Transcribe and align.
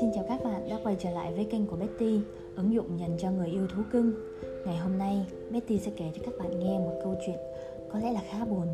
Xin 0.00 0.10
chào 0.14 0.24
các 0.28 0.44
bạn 0.44 0.68
đã 0.68 0.78
quay 0.84 0.96
trở 0.98 1.10
lại 1.10 1.32
với 1.34 1.44
kênh 1.44 1.66
của 1.66 1.76
Betty, 1.76 2.20
ứng 2.56 2.74
dụng 2.74 2.98
dành 3.00 3.16
cho 3.18 3.30
người 3.30 3.48
yêu 3.48 3.66
thú 3.66 3.82
cưng. 3.92 4.12
Ngày 4.66 4.76
hôm 4.76 4.98
nay, 4.98 5.26
Betty 5.50 5.78
sẽ 5.78 5.90
kể 5.96 6.10
cho 6.14 6.22
các 6.24 6.34
bạn 6.38 6.60
nghe 6.60 6.78
một 6.78 7.00
câu 7.04 7.14
chuyện 7.26 7.36
có 7.92 7.98
lẽ 7.98 8.12
là 8.12 8.22
khá 8.30 8.44
buồn. 8.44 8.66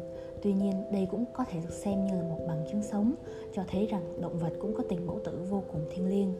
Tuy 0.42 0.52
nhiên, 0.52 0.72
đây 0.92 1.08
cũng 1.10 1.24
có 1.32 1.44
thể 1.44 1.60
được 1.60 1.72
xem 1.72 2.06
như 2.06 2.12
là 2.14 2.22
một 2.22 2.38
bằng 2.48 2.66
chứng 2.72 2.82
sống 2.82 3.14
cho 3.54 3.62
thấy 3.70 3.86
rằng 3.86 4.20
động 4.20 4.38
vật 4.38 4.52
cũng 4.60 4.74
có 4.74 4.84
tình 4.88 5.06
mẫu 5.06 5.20
tử 5.24 5.38
vô 5.50 5.62
cùng 5.72 5.80
thiêng 5.90 6.08
liêng. 6.08 6.34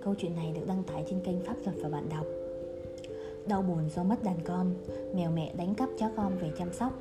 Câu 0.00 0.14
chuyện 0.18 0.36
này 0.36 0.52
được 0.54 0.66
đăng 0.66 0.82
tải 0.82 1.04
trên 1.10 1.20
kênh 1.20 1.40
Pháp 1.40 1.56
luật 1.64 1.76
và 1.82 1.88
bạn 1.88 2.08
đọc. 2.08 2.26
Đau 3.46 3.62
buồn 3.62 3.90
do 3.94 4.02
mất 4.02 4.22
đàn 4.22 4.36
con, 4.44 4.74
mèo 5.14 5.30
mẹ 5.30 5.52
đánh 5.56 5.74
cắp 5.74 5.88
chó 5.98 6.10
con 6.16 6.38
về 6.38 6.50
chăm 6.58 6.72
sóc. 6.72 6.92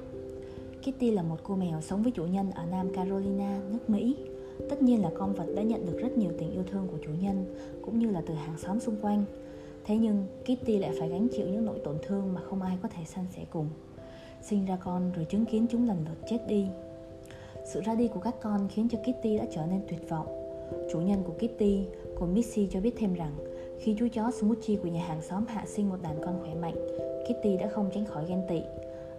Kitty 0.81 1.11
là 1.11 1.23
một 1.23 1.37
cô 1.43 1.55
mèo 1.55 1.81
sống 1.81 2.03
với 2.03 2.11
chủ 2.11 2.25
nhân 2.25 2.51
ở 2.55 2.65
Nam 2.71 2.93
Carolina, 2.93 3.59
nước 3.71 3.89
Mỹ 3.89 4.15
Tất 4.69 4.81
nhiên 4.81 5.01
là 5.01 5.09
con 5.17 5.33
vật 5.33 5.45
đã 5.55 5.61
nhận 5.61 5.85
được 5.85 5.97
rất 5.97 6.17
nhiều 6.17 6.31
tình 6.37 6.51
yêu 6.51 6.63
thương 6.71 6.87
của 6.91 6.97
chủ 7.05 7.11
nhân 7.21 7.55
cũng 7.81 7.99
như 7.99 8.09
là 8.11 8.21
từ 8.27 8.33
hàng 8.33 8.57
xóm 8.57 8.79
xung 8.79 8.95
quanh. 9.01 9.23
Thế 9.85 9.97
nhưng 9.97 10.25
Kitty 10.43 10.77
lại 10.77 10.91
phải 10.99 11.09
gánh 11.09 11.27
chịu 11.31 11.47
những 11.47 11.65
nỗi 11.65 11.79
tổn 11.79 11.95
thương 12.07 12.33
mà 12.33 12.41
không 12.41 12.61
ai 12.61 12.77
có 12.81 12.89
thể 12.89 13.03
san 13.05 13.25
sẻ 13.35 13.45
cùng. 13.51 13.69
Sinh 14.41 14.65
ra 14.65 14.77
con 14.83 15.11
rồi 15.15 15.25
chứng 15.25 15.45
kiến 15.45 15.65
chúng 15.69 15.87
lần 15.87 15.97
lượt 16.05 16.27
chết 16.29 16.39
đi. 16.47 16.65
Sự 17.65 17.81
ra 17.81 17.95
đi 17.95 18.07
của 18.07 18.19
các 18.19 18.35
con 18.41 18.67
khiến 18.67 18.87
cho 18.91 18.97
Kitty 18.97 19.37
đã 19.37 19.45
trở 19.51 19.65
nên 19.65 19.81
tuyệt 19.87 20.09
vọng. 20.09 20.27
Chủ 20.91 21.01
nhân 21.01 21.23
của 21.23 21.33
Kitty, 21.33 21.85
cô 22.19 22.25
Missy 22.25 22.67
cho 22.71 22.81
biết 22.81 22.93
thêm 22.97 23.13
rằng 23.13 23.35
khi 23.79 23.95
chú 23.99 24.07
chó 24.13 24.31
Smoochie 24.31 24.77
của 24.77 24.87
nhà 24.87 25.03
hàng 25.05 25.21
xóm 25.21 25.45
hạ 25.47 25.63
sinh 25.67 25.89
một 25.89 25.97
đàn 26.01 26.15
con 26.25 26.39
khỏe 26.41 26.53
mạnh, 26.53 26.75
Kitty 27.23 27.57
đã 27.57 27.67
không 27.67 27.89
tránh 27.93 28.05
khỏi 28.05 28.25
ghen 28.27 28.41
tị. 28.49 28.61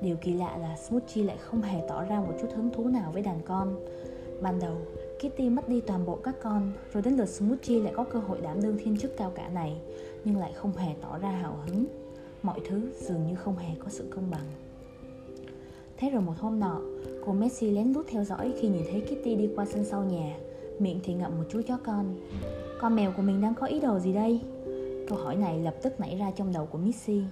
Điều 0.01 0.17
kỳ 0.17 0.33
lạ 0.33 0.57
là 0.57 0.77
Smoochie 0.77 1.25
lại 1.25 1.37
không 1.41 1.63
hề 1.63 1.81
tỏ 1.89 2.05
ra 2.05 2.21
một 2.21 2.33
chút 2.41 2.49
hứng 2.55 2.71
thú 2.71 2.89
nào 2.89 3.11
với 3.13 3.23
đàn 3.23 3.41
con. 3.45 3.77
Ban 4.43 4.59
đầu, 4.61 4.77
Kitty 5.19 5.51
mất 5.51 5.69
đi 5.69 5.81
toàn 5.81 6.07
bộ 6.07 6.17
các 6.17 6.35
con, 6.43 6.73
rồi 6.93 7.03
đến 7.03 7.15
lượt 7.15 7.29
Smoochie 7.29 7.81
lại 7.81 7.93
có 7.97 8.05
cơ 8.05 8.19
hội 8.19 8.41
đảm 8.41 8.63
đương 8.63 8.79
thiên 8.85 8.97
chức 8.99 9.17
cao 9.17 9.33
cả 9.35 9.49
này, 9.49 9.77
nhưng 10.25 10.37
lại 10.37 10.53
không 10.53 10.77
hề 10.77 10.95
tỏ 11.03 11.19
ra 11.19 11.31
hào 11.31 11.57
hứng. 11.67 11.87
Mọi 12.43 12.61
thứ 12.69 12.81
dường 13.01 13.27
như 13.27 13.35
không 13.35 13.57
hề 13.57 13.75
có 13.79 13.89
sự 13.89 14.05
công 14.11 14.31
bằng. 14.31 14.47
Thế 15.97 16.11
rồi 16.11 16.23
một 16.23 16.35
hôm 16.39 16.61
nọ, 16.61 16.81
cô 17.27 17.33
Messi 17.33 17.71
lén 17.71 17.93
lút 17.93 18.07
theo 18.09 18.25
dõi 18.25 18.53
khi 18.61 18.69
nhìn 18.69 18.83
thấy 18.91 19.01
Kitty 19.01 19.35
đi 19.35 19.49
qua 19.57 19.65
sân 19.65 19.85
sau 19.85 20.05
nhà, 20.05 20.37
miệng 20.79 21.01
thì 21.05 21.15
ngậm 21.15 21.39
một 21.39 21.45
chú 21.49 21.63
chó 21.63 21.79
con. 21.85 22.15
Con 22.81 22.97
mèo 22.97 23.13
của 23.17 23.23
mình 23.23 23.41
đang 23.41 23.55
có 23.55 23.67
ý 23.67 23.81
đồ 23.81 23.99
gì 23.99 24.13
đây? 24.13 24.41
Câu 25.09 25.19
hỏi 25.19 25.37
này 25.37 25.59
lập 25.59 25.75
tức 25.83 26.01
nảy 26.01 26.17
ra 26.17 26.31
trong 26.31 26.53
đầu 26.53 26.67
của 26.67 26.79
Missy. 26.79 27.23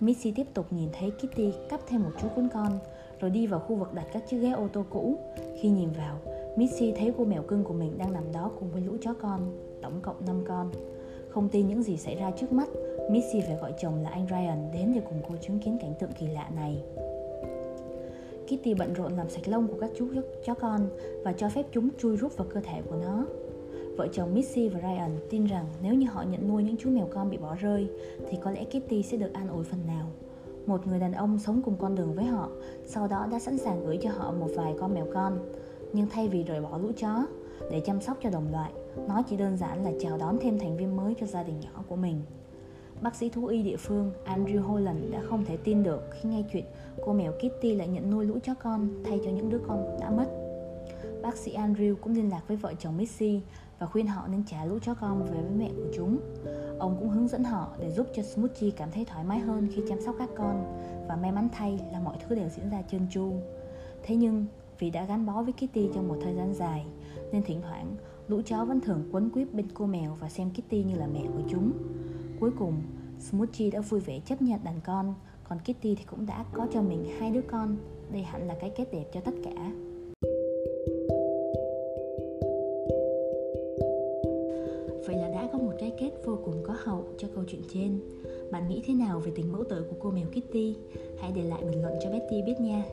Missy 0.00 0.32
tiếp 0.32 0.46
tục 0.54 0.66
nhìn 0.70 0.88
thấy 0.92 1.10
Kitty 1.10 1.52
cắp 1.68 1.80
thêm 1.86 2.02
một 2.02 2.10
chú 2.22 2.28
cuốn 2.36 2.48
con, 2.54 2.78
rồi 3.20 3.30
đi 3.30 3.46
vào 3.46 3.60
khu 3.60 3.76
vực 3.76 3.94
đặt 3.94 4.06
các 4.12 4.28
chiếc 4.28 4.38
ghế 4.38 4.50
ô 4.50 4.68
tô 4.72 4.84
cũ. 4.90 5.18
Khi 5.60 5.68
nhìn 5.68 5.88
vào, 5.90 6.18
Missy 6.56 6.92
thấy 6.96 7.12
cô 7.18 7.24
mèo 7.24 7.42
cưng 7.42 7.64
của 7.64 7.74
mình 7.74 7.98
đang 7.98 8.12
nằm 8.12 8.24
đó 8.32 8.50
cùng 8.60 8.70
với 8.70 8.82
lũ 8.82 8.92
chó 9.00 9.14
con, 9.14 9.40
tổng 9.82 10.00
cộng 10.02 10.16
5 10.26 10.44
con. 10.48 10.70
Không 11.28 11.48
tin 11.48 11.68
những 11.68 11.82
gì 11.82 11.96
xảy 11.96 12.16
ra 12.16 12.30
trước 12.30 12.52
mắt, 12.52 12.68
Missy 13.10 13.40
phải 13.40 13.56
gọi 13.56 13.74
chồng 13.82 14.02
là 14.02 14.10
anh 14.10 14.26
Ryan 14.30 14.70
đến 14.72 14.92
để 14.94 15.00
cùng 15.08 15.22
cô 15.28 15.34
chứng 15.36 15.58
kiến 15.58 15.78
cảnh 15.80 15.94
tượng 16.00 16.10
kỳ 16.20 16.26
lạ 16.26 16.50
này. 16.56 16.82
Kitty 18.46 18.74
bận 18.74 18.92
rộn 18.94 19.12
làm 19.12 19.28
sạch 19.28 19.48
lông 19.48 19.68
của 19.68 19.76
các 19.80 19.90
chú 19.98 20.06
chó 20.44 20.54
con 20.54 20.88
và 21.24 21.32
cho 21.32 21.48
phép 21.48 21.66
chúng 21.72 21.88
chui 21.98 22.16
rút 22.16 22.36
vào 22.36 22.46
cơ 22.54 22.60
thể 22.60 22.82
của 22.90 22.96
nó. 22.96 23.26
Vợ 23.96 24.08
chồng 24.12 24.34
Missy 24.34 24.68
và 24.68 24.80
Ryan 24.80 25.10
tin 25.30 25.44
rằng 25.44 25.66
nếu 25.82 25.94
như 25.94 26.06
họ 26.10 26.22
nhận 26.22 26.48
nuôi 26.48 26.62
những 26.62 26.76
chú 26.76 26.90
mèo 26.90 27.08
con 27.14 27.30
bị 27.30 27.36
bỏ 27.36 27.56
rơi 27.60 27.88
thì 28.30 28.38
có 28.42 28.50
lẽ 28.50 28.64
Kitty 28.64 29.02
sẽ 29.02 29.16
được 29.16 29.32
an 29.32 29.48
ủi 29.48 29.64
phần 29.64 29.80
nào. 29.86 30.06
Một 30.66 30.86
người 30.86 30.98
đàn 30.98 31.12
ông 31.12 31.38
sống 31.38 31.62
cùng 31.64 31.76
con 31.78 31.94
đường 31.94 32.14
với 32.14 32.24
họ, 32.24 32.48
sau 32.86 33.08
đó 33.08 33.26
đã 33.30 33.38
sẵn 33.38 33.58
sàng 33.58 33.86
gửi 33.86 33.98
cho 34.02 34.10
họ 34.10 34.32
một 34.32 34.48
vài 34.56 34.74
con 34.80 34.94
mèo 34.94 35.06
con 35.14 35.38
nhưng 35.92 36.06
thay 36.10 36.28
vì 36.28 36.42
rời 36.42 36.60
bỏ 36.60 36.78
lũ 36.78 36.92
chó 36.96 37.26
để 37.70 37.80
chăm 37.80 38.00
sóc 38.00 38.16
cho 38.22 38.30
đồng 38.30 38.52
loại, 38.52 38.72
nó 39.08 39.22
chỉ 39.28 39.36
đơn 39.36 39.56
giản 39.56 39.84
là 39.84 39.92
chào 40.00 40.18
đón 40.18 40.38
thêm 40.40 40.58
thành 40.58 40.76
viên 40.76 40.96
mới 40.96 41.14
cho 41.20 41.26
gia 41.26 41.42
đình 41.42 41.60
nhỏ 41.60 41.84
của 41.88 41.96
mình. 41.96 42.22
Bác 43.00 43.14
sĩ 43.14 43.28
thú 43.28 43.46
y 43.46 43.62
địa 43.62 43.76
phương 43.76 44.12
Andrew 44.24 44.62
Holland 44.62 45.12
đã 45.12 45.22
không 45.28 45.44
thể 45.44 45.56
tin 45.56 45.82
được 45.82 46.02
khi 46.10 46.28
nghe 46.28 46.44
chuyện 46.52 46.64
cô 47.04 47.12
mèo 47.12 47.32
Kitty 47.32 47.74
lại 47.74 47.88
nhận 47.88 48.10
nuôi 48.10 48.24
lũ 48.24 48.38
chó 48.42 48.54
con 48.54 48.88
thay 49.04 49.20
cho 49.24 49.30
những 49.30 49.50
đứa 49.50 49.58
con 49.68 49.96
đã 50.00 50.10
mất. 50.10 50.26
Bác 51.22 51.36
sĩ 51.36 51.56
Andrew 51.56 51.94
cũng 51.94 52.14
liên 52.14 52.30
lạc 52.30 52.42
với 52.48 52.56
vợ 52.56 52.74
chồng 52.78 52.96
Missy 52.96 53.40
và 53.78 53.86
khuyên 53.86 54.06
họ 54.06 54.28
nên 54.28 54.44
trả 54.46 54.64
lũ 54.64 54.78
chó 54.82 54.94
con 54.94 55.24
về 55.24 55.40
với 55.40 55.50
mẹ 55.56 55.70
của 55.76 55.90
chúng. 55.96 56.18
Ông 56.78 56.96
cũng 56.98 57.08
hướng 57.08 57.28
dẫn 57.28 57.44
họ 57.44 57.68
để 57.80 57.90
giúp 57.90 58.06
cho 58.14 58.22
Smoochie 58.22 58.70
cảm 58.70 58.90
thấy 58.90 59.04
thoải 59.04 59.24
mái 59.24 59.38
hơn 59.38 59.68
khi 59.74 59.82
chăm 59.88 60.00
sóc 60.00 60.14
các 60.18 60.28
con 60.36 60.64
và 61.08 61.16
may 61.16 61.32
mắn 61.32 61.48
thay 61.52 61.80
là 61.92 62.00
mọi 62.00 62.16
thứ 62.20 62.34
đều 62.34 62.48
diễn 62.48 62.70
ra 62.70 62.82
trơn 62.90 63.06
tru. 63.10 63.32
Thế 64.02 64.16
nhưng 64.16 64.46
vì 64.82 64.90
đã 64.90 65.04
gắn 65.04 65.26
bó 65.26 65.42
với 65.42 65.52
Kitty 65.52 65.88
trong 65.94 66.08
một 66.08 66.16
thời 66.22 66.34
gian 66.34 66.54
dài 66.54 66.84
nên 67.32 67.42
thỉnh 67.42 67.60
thoảng 67.62 67.96
lũ 68.28 68.40
chó 68.46 68.64
vẫn 68.64 68.80
thường 68.80 69.08
quấn 69.12 69.30
quýt 69.30 69.54
bên 69.54 69.66
cô 69.74 69.86
mèo 69.86 70.16
và 70.20 70.28
xem 70.28 70.50
Kitty 70.50 70.82
như 70.82 70.94
là 70.94 71.06
mẹ 71.06 71.20
của 71.34 71.42
chúng. 71.50 71.72
Cuối 72.40 72.50
cùng, 72.58 72.82
Smoochie 73.20 73.70
đã 73.70 73.80
vui 73.80 74.00
vẻ 74.00 74.20
chấp 74.20 74.42
nhận 74.42 74.64
đàn 74.64 74.80
con, 74.84 75.14
còn 75.48 75.58
Kitty 75.58 75.94
thì 75.94 76.04
cũng 76.06 76.26
đã 76.26 76.44
có 76.52 76.66
cho 76.72 76.82
mình 76.82 77.04
hai 77.18 77.30
đứa 77.30 77.40
con. 77.40 77.76
Đây 78.12 78.22
hẳn 78.22 78.48
là 78.48 78.56
cái 78.60 78.72
kết 78.76 78.92
đẹp 78.92 79.04
cho 79.14 79.20
tất 79.20 79.34
cả. 79.44 79.72
Có 85.52 85.58
một 85.58 85.72
cái 85.78 85.92
kết 85.98 86.10
vô 86.24 86.38
cùng 86.44 86.62
có 86.66 86.74
hậu 86.78 87.04
cho 87.18 87.28
câu 87.34 87.44
chuyện 87.48 87.62
trên. 87.74 88.00
Bạn 88.50 88.68
nghĩ 88.68 88.82
thế 88.86 88.94
nào 88.94 89.20
về 89.20 89.32
tình 89.34 89.52
mẫu 89.52 89.64
tử 89.64 89.86
của 89.90 89.96
cô 90.00 90.10
mèo 90.10 90.26
Kitty? 90.26 90.76
Hãy 91.18 91.32
để 91.32 91.42
lại 91.42 91.62
bình 91.64 91.82
luận 91.82 91.94
cho 92.02 92.10
Betty 92.10 92.42
biết 92.46 92.60
nha. 92.60 92.84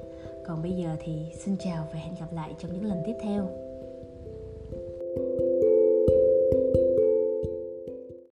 Còn 0.47 0.61
bây 0.61 0.71
giờ 0.71 0.95
thì 0.99 1.13
xin 1.39 1.55
chào 1.57 1.87
và 1.93 1.99
hẹn 1.99 2.13
gặp 2.19 2.33
lại 2.33 2.53
trong 2.59 2.73
những 2.73 2.85
lần 2.85 2.97
tiếp 3.05 3.15
theo. 3.21 3.68